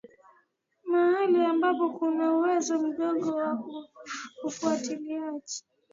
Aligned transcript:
mahali 0.91 1.39
ambapo 1.45 1.85
kuna 1.97 2.25
uwezo 2.35 2.79
mdogo 2.87 3.35
wa 3.35 3.63
ufuatiliaji 4.43 5.59